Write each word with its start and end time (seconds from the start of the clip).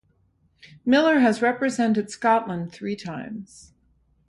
Miller 0.83 1.19
has 1.19 1.43
represented 1.43 2.09
Scotland 2.09 2.71
three 2.71 2.95
times. 2.95 3.71